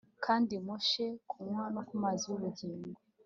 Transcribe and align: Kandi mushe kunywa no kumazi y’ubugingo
Kandi 0.25 0.53
mushe 0.65 1.05
kunywa 1.29 1.63
no 1.73 1.81
kumazi 1.87 2.23
y’ubugingo 2.29 2.99